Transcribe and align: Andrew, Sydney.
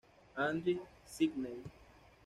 Andrew, 0.35 0.79
Sydney. 1.05 1.61